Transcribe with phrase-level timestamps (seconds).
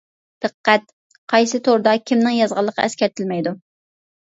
[0.45, 0.87] دىققەت:
[1.35, 3.57] قايسى توردا، كىمنىڭ يازغانلىقى ئەسكەرتىلمەيدۇ.